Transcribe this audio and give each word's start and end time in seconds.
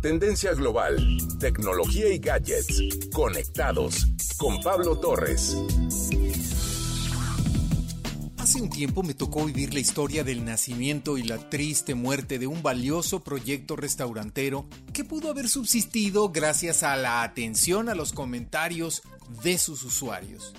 Tendencia 0.00 0.54
global, 0.54 0.96
tecnología 1.40 2.08
y 2.14 2.18
gadgets. 2.18 2.80
Conectados 3.12 4.06
con 4.36 4.60
Pablo 4.60 4.96
Torres. 5.00 5.56
Hace 8.36 8.62
un 8.62 8.70
tiempo 8.70 9.02
me 9.02 9.14
tocó 9.14 9.44
vivir 9.44 9.74
la 9.74 9.80
historia 9.80 10.22
del 10.22 10.44
nacimiento 10.44 11.18
y 11.18 11.24
la 11.24 11.50
triste 11.50 11.96
muerte 11.96 12.38
de 12.38 12.46
un 12.46 12.62
valioso 12.62 13.24
proyecto 13.24 13.74
restaurantero 13.74 14.68
que 14.92 15.02
pudo 15.02 15.30
haber 15.30 15.48
subsistido 15.48 16.28
gracias 16.28 16.84
a 16.84 16.96
la 16.96 17.24
atención 17.24 17.88
a 17.88 17.96
los 17.96 18.12
comentarios 18.12 19.02
de 19.42 19.58
sus 19.58 19.82
usuarios. 19.82 20.54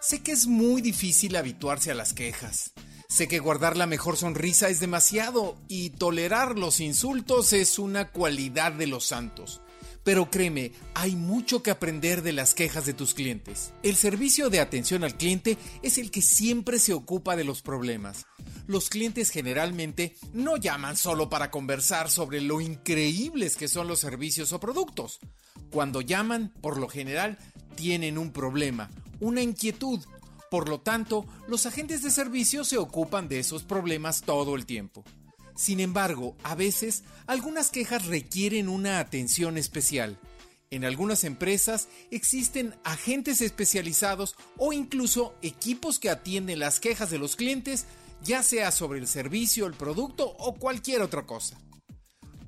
Sé 0.00 0.22
que 0.22 0.30
es 0.30 0.46
muy 0.46 0.80
difícil 0.80 1.34
habituarse 1.34 1.90
a 1.90 1.94
las 1.94 2.12
quejas. 2.12 2.72
Sé 3.10 3.26
que 3.26 3.40
guardar 3.40 3.76
la 3.76 3.88
mejor 3.88 4.16
sonrisa 4.16 4.68
es 4.68 4.78
demasiado 4.78 5.58
y 5.66 5.90
tolerar 5.90 6.56
los 6.56 6.78
insultos 6.78 7.52
es 7.52 7.80
una 7.80 8.12
cualidad 8.12 8.70
de 8.70 8.86
los 8.86 9.04
santos. 9.04 9.60
Pero 10.04 10.30
créeme, 10.30 10.70
hay 10.94 11.16
mucho 11.16 11.60
que 11.60 11.72
aprender 11.72 12.22
de 12.22 12.32
las 12.32 12.54
quejas 12.54 12.86
de 12.86 12.94
tus 12.94 13.14
clientes. 13.14 13.72
El 13.82 13.96
servicio 13.96 14.48
de 14.48 14.60
atención 14.60 15.02
al 15.02 15.16
cliente 15.16 15.58
es 15.82 15.98
el 15.98 16.12
que 16.12 16.22
siempre 16.22 16.78
se 16.78 16.92
ocupa 16.92 17.34
de 17.34 17.42
los 17.42 17.62
problemas. 17.62 18.26
Los 18.68 18.88
clientes 18.88 19.30
generalmente 19.30 20.14
no 20.32 20.56
llaman 20.56 20.96
solo 20.96 21.28
para 21.28 21.50
conversar 21.50 22.10
sobre 22.10 22.40
lo 22.40 22.60
increíbles 22.60 23.56
que 23.56 23.66
son 23.66 23.88
los 23.88 23.98
servicios 23.98 24.52
o 24.52 24.60
productos. 24.60 25.18
Cuando 25.72 26.00
llaman, 26.00 26.52
por 26.60 26.78
lo 26.78 26.88
general, 26.88 27.38
tienen 27.74 28.18
un 28.18 28.32
problema, 28.32 28.88
una 29.18 29.42
inquietud 29.42 29.98
por 30.50 30.68
lo 30.68 30.80
tanto, 30.80 31.26
los 31.46 31.64
agentes 31.64 32.02
de 32.02 32.10
servicio 32.10 32.64
se 32.64 32.76
ocupan 32.76 33.28
de 33.28 33.38
esos 33.38 33.62
problemas 33.62 34.22
todo 34.22 34.56
el 34.56 34.66
tiempo. 34.66 35.04
Sin 35.54 35.78
embargo, 35.78 36.36
a 36.42 36.54
veces 36.54 37.04
algunas 37.26 37.70
quejas 37.70 38.06
requieren 38.06 38.68
una 38.68 38.98
atención 38.98 39.58
especial. 39.58 40.18
En 40.70 40.84
algunas 40.84 41.22
empresas 41.22 41.88
existen 42.10 42.74
agentes 42.82 43.40
especializados 43.40 44.34
o 44.56 44.72
incluso 44.72 45.34
equipos 45.40 45.98
que 45.98 46.10
atienden 46.10 46.58
las 46.58 46.80
quejas 46.80 47.10
de 47.10 47.18
los 47.18 47.36
clientes, 47.36 47.86
ya 48.22 48.42
sea 48.42 48.72
sobre 48.72 48.98
el 48.98 49.06
servicio, 49.06 49.66
el 49.66 49.74
producto 49.74 50.34
o 50.38 50.54
cualquier 50.54 51.02
otra 51.02 51.26
cosa. 51.26 51.58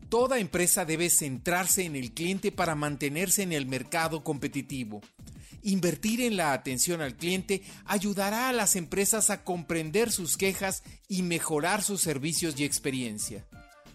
Toda 0.08 0.38
empresa 0.38 0.84
debe 0.84 1.08
centrarse 1.08 1.84
en 1.84 1.96
el 1.96 2.12
cliente 2.12 2.50
para 2.50 2.74
mantenerse 2.74 3.42
en 3.42 3.52
el 3.52 3.66
mercado 3.66 4.24
competitivo. 4.24 5.02
Invertir 5.62 6.20
en 6.20 6.36
la 6.36 6.52
atención 6.52 7.00
al 7.00 7.16
cliente 7.16 7.62
ayudará 7.84 8.48
a 8.48 8.52
las 8.52 8.74
empresas 8.74 9.30
a 9.30 9.44
comprender 9.44 10.10
sus 10.10 10.36
quejas 10.36 10.82
y 11.08 11.22
mejorar 11.22 11.82
sus 11.82 12.00
servicios 12.00 12.58
y 12.58 12.64
experiencia. 12.64 13.46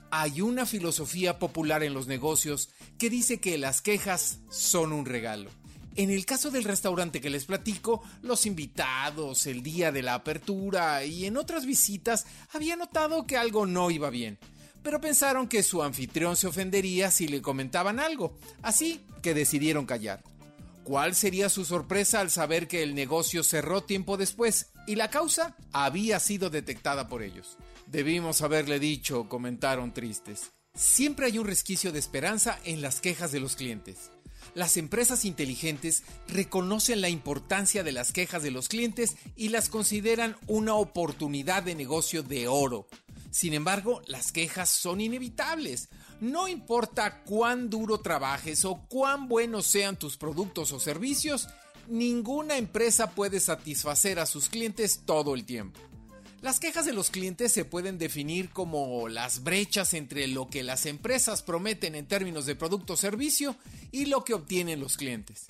Hay 0.10 0.40
una 0.40 0.66
filosofía 0.66 1.40
popular 1.40 1.84
en 1.84 1.94
los 1.94 2.08
negocios 2.08 2.70
que 2.98 3.10
dice 3.10 3.42
que 3.42 3.58
las 3.58 3.82
quejas 3.82 4.40
son 4.50 4.94
un 4.94 5.06
regalo. 5.06 5.52
En 5.98 6.10
el 6.10 6.26
caso 6.26 6.52
del 6.52 6.64
restaurante 6.64 7.20
que 7.20 7.30
les 7.30 7.45
platico, 7.45 8.02
los 8.22 8.45
invitados, 8.45 9.45
el 9.48 9.62
día 9.62 9.92
de 9.92 10.04
la 10.04 10.14
apertura 10.14 11.04
y 11.04 11.26
en 11.26 11.36
otras 11.36 11.66
visitas 11.66 12.28
había 12.54 12.78
notado 12.78 13.26
que 13.26 13.36
algo 13.36 13.66
no 13.66 13.92
iba 13.92 14.10
bien, 14.10 14.38
pero 14.84 15.02
pensaron 15.02 15.50
que 15.50 15.64
su 15.64 15.84
anfitrión 15.84 16.38
se 16.38 16.48
ofendería 16.48 17.12
si 17.12 17.28
le 17.28 17.42
comentaban 17.42 18.00
algo, 18.00 18.38
así 18.62 19.02
que 19.22 19.34
decidieron 19.34 19.86
callar. 19.86 20.23
¿Cuál 20.88 21.16
sería 21.16 21.49
su 21.49 21.66
sorpresa 21.66 22.21
al 22.21 22.31
saber 22.31 22.69
que 22.69 22.81
el 22.81 22.95
negocio 22.95 23.43
cerró 23.43 23.83
tiempo 23.83 24.16
después 24.16 24.67
y 24.88 24.95
la 24.95 25.09
causa 25.09 25.57
había 25.73 26.17
sido 26.21 26.49
detectada 26.49 27.09
por 27.09 27.23
ellos? 27.23 27.57
Debimos 27.88 28.41
haberle 28.41 28.80
dicho, 28.80 29.27
comentaron 29.27 29.93
tristes. 29.93 30.52
Siempre 30.73 31.25
hay 31.25 31.39
un 31.39 31.45
resquicio 31.45 31.91
de 31.91 31.99
esperanza 31.99 32.58
en 32.63 32.81
las 32.81 33.02
quejas 33.02 33.33
de 33.33 33.41
los 33.41 33.58
clientes. 33.58 34.11
Las 34.53 34.77
empresas 34.77 35.25
inteligentes 35.25 36.03
reconocen 36.30 37.02
la 37.02 37.09
importancia 37.09 37.83
de 37.83 37.91
las 37.91 38.13
quejas 38.13 38.41
de 38.41 38.52
los 38.52 38.69
clientes 38.69 39.17
y 39.35 39.49
las 39.49 39.67
consideran 39.67 40.37
una 40.47 40.76
oportunidad 40.76 41.64
de 41.64 41.76
negocio 41.76 42.23
de 42.23 42.47
oro. 42.47 42.87
Sin 43.37 43.53
embargo, 43.53 44.02
las 44.08 44.31
quejas 44.31 44.67
son 44.67 44.99
inevitables. 44.99 45.89
No 46.20 46.48
importa 46.48 47.21
cuán 47.21 47.70
duro 47.70 47.99
trabajes 47.99 48.65
o 48.65 48.87
cuán 48.89 49.27
buenos 49.27 49.67
sean 49.67 49.95
tus 49.95 50.17
productos 50.17 50.71
o 50.71 50.80
servicios, 50.80 51.47
ninguna 51.87 52.58
empresa 52.58 53.11
puede 53.11 53.39
satisfacer 53.39 54.17
a 54.17 54.26
sus 54.26 54.49
clientes 54.49 55.03
todo 55.05 55.36
el 55.36 55.45
tiempo. 55.45 55.80
Las 56.42 56.59
quejas 56.59 56.87
de 56.87 56.93
los 56.93 57.11
clientes 57.11 57.52
se 57.52 57.64
pueden 57.64 57.99
definir 57.99 58.49
como 58.49 59.08
las 59.08 59.43
brechas 59.43 59.93
entre 59.93 60.26
lo 60.27 60.47
que 60.47 60.64
las 60.64 60.87
empresas 60.87 61.43
prometen 61.43 61.93
en 61.93 62.08
términos 62.08 62.47
de 62.47 62.55
producto 62.55 62.93
o 62.93 62.97
servicio 62.97 63.55
y 63.92 64.05
lo 64.05 64.23
que 64.23 64.33
obtienen 64.33 64.80
los 64.80 64.97
clientes. 64.97 65.45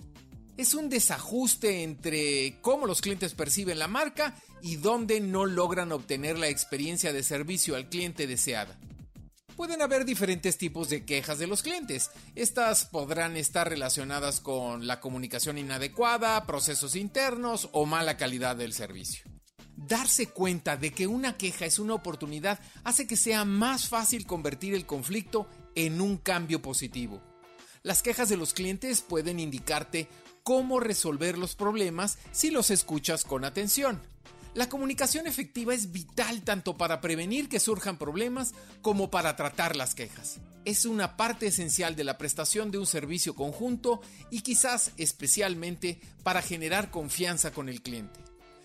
Es 0.58 0.74
un 0.74 0.90
desajuste 0.90 1.84
entre 1.84 2.60
cómo 2.62 2.88
los 2.88 3.02
clientes 3.02 3.36
perciben 3.36 3.78
la 3.78 3.88
marca 3.88 4.36
y 4.64 4.78
dónde 4.78 5.20
no 5.22 5.46
logran 5.46 5.92
obtener 5.92 6.40
la 6.40 6.50
experiencia 6.50 7.14
de 7.14 7.22
servicio 7.22 7.76
al 7.76 7.90
cliente 7.90 8.26
deseada. 8.26 8.80
Pueden 9.56 9.84
haber 9.84 10.04
diferentes 10.04 10.58
tipos 10.58 10.90
de 10.90 11.06
quejas 11.06 11.38
de 11.38 11.46
los 11.46 11.62
clientes. 11.62 12.10
Estas 12.34 12.86
podrán 12.86 13.38
estar 13.38 13.70
relacionadas 13.70 14.40
con 14.40 14.88
la 14.88 15.00
comunicación 15.00 15.60
inadecuada, 15.60 16.44
procesos 16.48 16.96
internos 16.96 17.70
o 17.72 17.86
mala 17.86 18.18
calidad 18.18 18.56
del 18.56 18.74
servicio. 18.74 19.26
Darse 19.76 20.30
cuenta 20.30 20.76
de 20.76 20.92
que 20.92 21.06
una 21.06 21.38
queja 21.38 21.66
es 21.66 21.78
una 21.78 21.94
oportunidad 21.94 22.60
hace 22.84 23.06
que 23.06 23.16
sea 23.16 23.46
más 23.46 23.90
fácil 23.90 24.26
convertir 24.26 24.74
el 24.74 24.88
conflicto 24.88 25.48
en 25.76 26.02
un 26.02 26.18
cambio 26.18 26.64
positivo. 26.64 27.22
Las 27.84 28.02
quejas 28.02 28.28
de 28.28 28.38
los 28.38 28.54
clientes 28.54 29.02
pueden 29.02 29.40
indicarte 29.40 30.08
cómo 30.48 30.80
resolver 30.80 31.38
los 31.38 31.56
problemas 31.56 32.18
si 32.32 32.52
los 32.52 32.72
escuchas 32.72 33.26
con 33.26 33.44
atención. 33.44 34.02
La 34.54 34.70
comunicación 34.70 35.28
efectiva 35.28 35.74
es 35.74 35.92
vital 35.92 36.42
tanto 36.44 36.78
para 36.78 37.02
prevenir 37.02 37.50
que 37.50 37.60
surjan 37.60 37.98
problemas 37.98 38.54
como 38.82 39.12
para 39.12 39.36
tratar 39.36 39.76
las 39.76 39.94
quejas. 39.94 40.40
Es 40.64 40.86
una 40.86 41.18
parte 41.18 41.48
esencial 41.48 41.98
de 41.98 42.06
la 42.06 42.18
prestación 42.18 42.72
de 42.72 42.78
un 42.78 42.86
servicio 42.86 43.36
conjunto 43.36 44.00
y 44.32 44.40
quizás 44.40 44.94
especialmente 44.96 46.00
para 46.24 46.42
generar 46.42 46.92
confianza 46.92 47.52
con 47.52 47.68
el 47.68 47.82
cliente. 47.82 48.22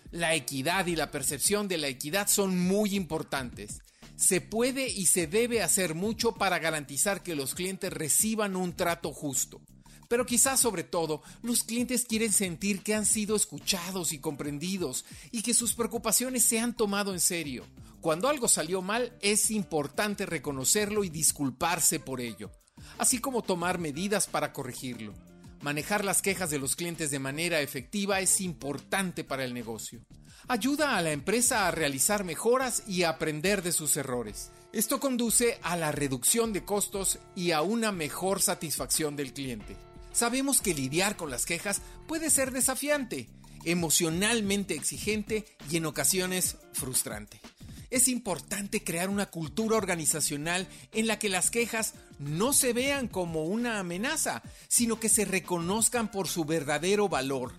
La 0.09 0.35
equidad 0.35 0.85
y 0.85 0.95
la 0.95 1.11
percepción 1.11 1.67
de 1.67 1.79
la 1.79 1.89
equidad 1.89 2.29
son 2.29 2.57
muy 2.57 2.95
importantes. 2.95 3.81
Se 4.15 4.39
puede 4.39 4.87
y 4.87 5.07
se 5.07 5.27
debe 5.27 5.61
hacer 5.61 5.95
mucho 5.95 6.33
para 6.35 6.59
garantizar 6.59 7.23
que 7.23 7.35
los 7.35 7.53
clientes 7.53 7.91
reciban 7.91 8.55
un 8.55 8.71
trato 8.71 9.11
justo. 9.11 9.59
Pero 10.07 10.25
quizás 10.25 10.59
sobre 10.59 10.83
todo, 10.83 11.21
los 11.41 11.63
clientes 11.63 12.05
quieren 12.05 12.31
sentir 12.31 12.81
que 12.81 12.95
han 12.95 13.05
sido 13.05 13.35
escuchados 13.35 14.13
y 14.13 14.19
comprendidos 14.19 15.05
y 15.31 15.41
que 15.41 15.53
sus 15.53 15.73
preocupaciones 15.73 16.43
se 16.43 16.59
han 16.59 16.75
tomado 16.75 17.13
en 17.13 17.19
serio. 17.19 17.65
Cuando 18.01 18.27
algo 18.27 18.47
salió 18.47 18.81
mal, 18.81 19.17
es 19.21 19.49
importante 19.49 20.25
reconocerlo 20.25 21.03
y 21.03 21.09
disculparse 21.09 21.99
por 21.99 22.19
ello, 22.19 22.51
así 22.97 23.19
como 23.19 23.43
tomar 23.43 23.79
medidas 23.79 24.27
para 24.27 24.51
corregirlo. 24.51 25.13
Manejar 25.61 26.03
las 26.03 26.21
quejas 26.21 26.49
de 26.49 26.59
los 26.59 26.75
clientes 26.75 27.09
de 27.11 27.19
manera 27.19 27.61
efectiva 27.61 28.19
es 28.19 28.41
importante 28.41 29.23
para 29.23 29.45
el 29.45 29.53
negocio. 29.53 30.01
Ayuda 30.49 30.97
a 30.97 31.01
la 31.01 31.13
empresa 31.13 31.65
a 31.65 31.71
realizar 31.71 32.25
mejoras 32.25 32.83
y 32.85 33.03
a 33.03 33.09
aprender 33.11 33.61
de 33.61 33.71
sus 33.71 33.95
errores. 33.95 34.51
Esto 34.73 34.99
conduce 34.99 35.59
a 35.63 35.77
la 35.77 35.93
reducción 35.93 36.51
de 36.51 36.65
costos 36.65 37.19
y 37.35 37.51
a 37.51 37.61
una 37.61 37.93
mejor 37.93 38.41
satisfacción 38.41 39.15
del 39.15 39.31
cliente. 39.31 39.77
Sabemos 40.13 40.61
que 40.61 40.75
lidiar 40.75 41.17
con 41.17 41.31
las 41.31 41.45
quejas 41.45 41.81
puede 42.07 42.29
ser 42.29 42.51
desafiante, 42.51 43.29
emocionalmente 43.65 44.75
exigente 44.75 45.43
y 45.69 45.77
en 45.77 45.87
ocasiones 45.87 46.57
frustrante. 46.73 47.41
Es 47.89 48.07
importante 48.07 48.83
crear 48.83 49.09
una 49.09 49.27
cultura 49.27 49.75
organizacional 49.75 50.67
en 50.93 51.07
la 51.07 51.17
que 51.17 51.29
las 51.29 51.49
quejas 51.49 51.95
no 52.19 52.53
se 52.53 52.73
vean 52.73 53.07
como 53.07 53.43
una 53.45 53.79
amenaza, 53.79 54.43
sino 54.67 54.99
que 54.99 55.09
se 55.09 55.25
reconozcan 55.25 56.09
por 56.11 56.27
su 56.27 56.45
verdadero 56.45 57.09
valor 57.09 57.53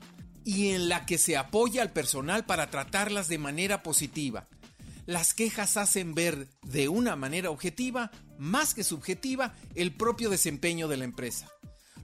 y 0.44 0.70
en 0.70 0.88
la 0.88 1.06
que 1.06 1.18
se 1.18 1.36
apoya 1.36 1.82
al 1.82 1.92
personal 1.92 2.46
para 2.46 2.70
tratarlas 2.70 3.26
de 3.26 3.38
manera 3.38 3.82
positiva. 3.82 4.48
Las 5.06 5.34
quejas 5.34 5.76
hacen 5.76 6.14
ver 6.14 6.48
de 6.62 6.88
una 6.88 7.16
manera 7.16 7.50
objetiva, 7.50 8.12
más 8.38 8.74
que 8.74 8.84
subjetiva, 8.84 9.54
el 9.74 9.92
propio 9.92 10.30
desempeño 10.30 10.86
de 10.88 10.96
la 10.96 11.04
empresa 11.04 11.50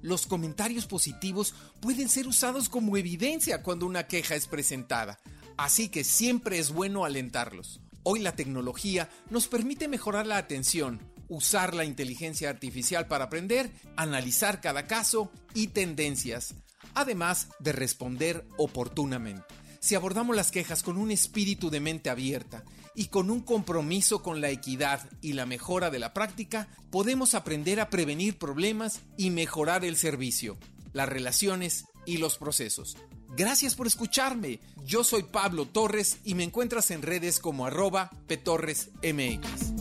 los 0.03 0.27
comentarios 0.27 0.87
positivos 0.87 1.55
pueden 1.81 2.09
ser 2.09 2.27
usados 2.27 2.69
como 2.69 2.97
evidencia 2.97 3.63
cuando 3.63 3.87
una 3.87 4.07
queja 4.07 4.35
es 4.35 4.47
presentada, 4.47 5.21
así 5.57 5.89
que 5.89 6.05
siempre 6.05 6.59
es 6.59 6.71
bueno 6.71 7.05
alentarlos. 7.05 7.81
Hoy 8.03 8.21
la 8.21 8.35
tecnología 8.35 9.11
nos 9.29 9.47
permite 9.47 9.89
mejorar 9.89 10.27
la 10.27 10.39
atención, 10.39 11.01
usar 11.29 11.75
la 11.75 11.85
inteligencia 11.85 12.49
artificial 12.49 13.07
para 13.07 13.25
aprender, 13.25 13.71
analizar 13.97 14.61
cada 14.61 14.87
caso 14.87 15.31
y 15.55 15.69
tendencias, 15.69 16.55
además 16.95 17.49
de 17.59 17.73
responder 17.73 18.47
oportunamente. 18.57 19.60
Si 19.81 19.95
abordamos 19.95 20.37
las 20.37 20.51
quejas 20.51 20.83
con 20.83 20.99
un 20.99 21.11
espíritu 21.11 21.71
de 21.71 21.81
mente 21.81 22.11
abierta 22.11 22.65
y 22.95 23.07
con 23.07 23.31
un 23.31 23.41
compromiso 23.41 24.23
con 24.23 24.43
la 24.43 24.51
equidad 24.51 25.09
y 25.23 25.33
la 25.33 25.47
mejora 25.47 25.89
de 25.91 25.99
la 25.99 26.13
práctica, 26.13 26.69
podemos 26.91 27.35
aprender 27.35 27.81
a 27.81 27.89
prevenir 27.89 28.37
problemas 28.37 29.01
y 29.17 29.31
mejorar 29.31 29.87
el 29.87 29.97
servicio, 29.97 30.59
las 30.93 31.09
relaciones 31.09 31.87
y 32.05 32.19
los 32.19 32.37
procesos. 32.37 32.99
Gracias 33.35 33.75
por 33.75 33.87
escucharme. 33.87 34.61
Yo 34.85 35.03
soy 35.03 35.23
Pablo 35.23 35.67
Torres 35.67 36.19
y 36.25 36.35
me 36.35 36.45
encuentras 36.45 36.91
en 36.91 37.01
redes 37.01 37.41
como 37.41 37.65
arroba 37.65 38.11
petorresmx. 38.27 39.80